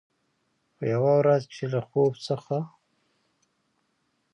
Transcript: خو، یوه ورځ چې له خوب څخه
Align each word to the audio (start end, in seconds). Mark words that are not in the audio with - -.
خو، 0.75 0.81
یوه 0.93 1.11
ورځ 1.19 1.41
چې 1.55 1.63
له 1.73 1.79
خوب 1.87 2.13
څخه 2.27 2.57